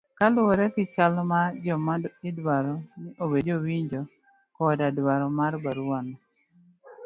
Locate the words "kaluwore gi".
0.17-0.83